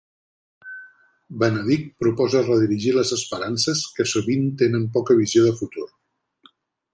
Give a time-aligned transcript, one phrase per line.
[1.43, 5.87] Benedict proposa redirigir les esperances que sovint tenen poca visió de futur.